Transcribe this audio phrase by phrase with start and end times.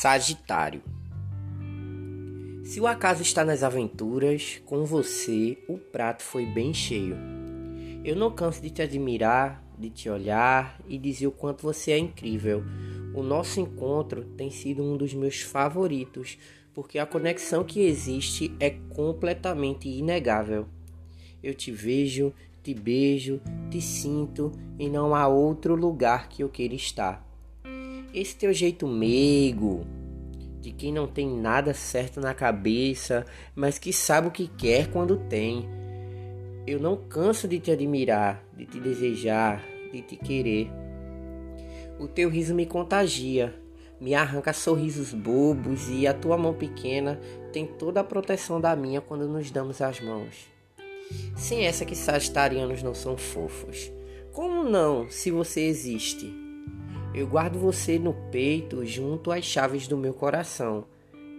[0.00, 0.80] Sagitário.
[2.62, 7.16] Se o acaso está nas aventuras, com você o prato foi bem cheio.
[8.04, 11.98] Eu não canso de te admirar, de te olhar e dizer o quanto você é
[11.98, 12.62] incrível.
[13.12, 16.38] O nosso encontro tem sido um dos meus favoritos,
[16.72, 20.68] porque a conexão que existe é completamente inegável.
[21.42, 26.76] Eu te vejo, te beijo, te sinto e não há outro lugar que eu queira
[26.76, 27.27] estar.
[28.12, 29.86] Esse teu jeito meigo,
[30.60, 35.16] de quem não tem nada certo na cabeça, mas que sabe o que quer quando
[35.28, 35.68] tem.
[36.66, 40.70] Eu não canso de te admirar, de te desejar, de te querer.
[41.98, 43.54] O teu riso me contagia,
[44.00, 47.20] me arranca sorrisos bobos e a tua mão pequena
[47.52, 50.46] tem toda a proteção da minha quando nos damos as mãos.
[51.36, 53.90] Sem essa que sagitarianos não são fofos.
[54.32, 56.47] Como não, se você existe?
[57.14, 60.84] Eu guardo você no peito junto às chaves do meu coração,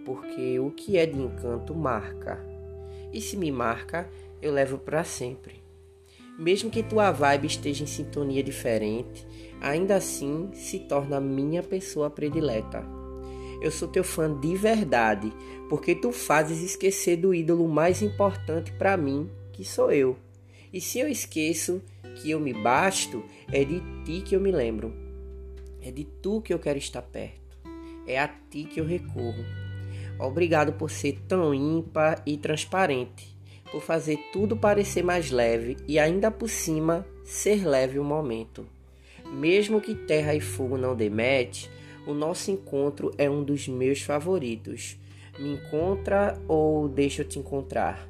[0.04, 2.44] porque o que é de encanto marca.
[3.12, 4.10] E se me marca,
[4.42, 5.62] eu levo para sempre.
[6.38, 9.26] Mesmo que tua vibe esteja em sintonia diferente,
[9.60, 12.84] ainda assim se torna minha pessoa predileta.
[13.60, 15.32] Eu sou teu fã de verdade,
[15.68, 20.16] porque tu fazes esquecer do ídolo mais importante para mim, que sou eu.
[20.72, 21.80] E se eu esqueço
[22.16, 25.09] que eu me basto, é de ti que eu me lembro.
[25.82, 27.58] É de tu que eu quero estar perto.
[28.06, 29.44] É a ti que eu recorro.
[30.18, 33.34] Obrigado por ser tão ímpar e transparente,
[33.70, 38.66] por fazer tudo parecer mais leve e ainda por cima ser leve o momento.
[39.32, 41.70] Mesmo que terra e fogo não demete,
[42.06, 44.98] o nosso encontro é um dos meus favoritos.
[45.38, 48.09] Me encontra ou deixa eu te encontrar?